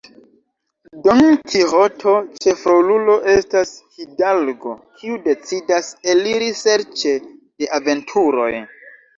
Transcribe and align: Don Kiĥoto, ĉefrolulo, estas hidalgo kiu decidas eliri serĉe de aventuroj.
Don 1.07 1.19
Kiĥoto, 1.49 2.13
ĉefrolulo, 2.45 3.17
estas 3.33 3.75
hidalgo 3.99 4.73
kiu 5.03 5.21
decidas 5.29 5.93
eliri 6.15 6.51
serĉe 6.65 7.17
de 7.27 7.73
aventuroj. 7.81 8.53